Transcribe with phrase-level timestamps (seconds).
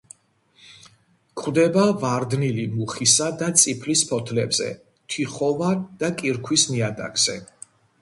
[1.41, 4.73] გვხვდება ვარდნილი მუხისა და წიფლის ფოთლებზე,
[5.13, 7.43] თიხოვან და კირქვის ნიადაგზე.